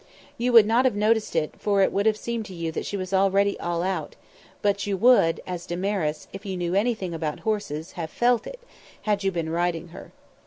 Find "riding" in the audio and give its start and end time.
9.51-9.89